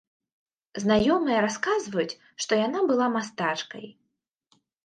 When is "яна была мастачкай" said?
2.65-3.85